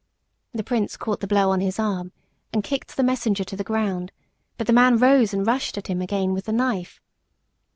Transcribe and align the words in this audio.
The 0.51 0.63
prince 0.63 0.97
caught 0.97 1.19
the 1.19 1.27
blow 1.27 1.51
on 1.51 1.61
his 1.61 1.77
arm, 1.77 2.11
and 2.51 2.63
kicked 2.63 2.97
the 2.97 3.03
messenger 3.03 3.43
to 3.43 3.55
the 3.55 3.63
ground, 3.63 4.11
but 4.57 4.65
the 4.65 4.73
man 4.73 4.97
rose 4.97 5.31
and 5.31 5.45
rushed 5.45 5.77
at 5.77 5.85
him 5.85 6.01
again 6.01 6.33
with 6.33 6.45
the 6.45 6.53
knife. 6.53 6.99